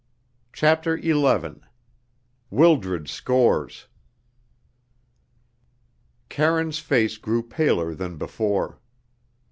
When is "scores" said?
3.07-3.85